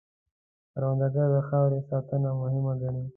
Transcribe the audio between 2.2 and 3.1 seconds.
مهم ګڼي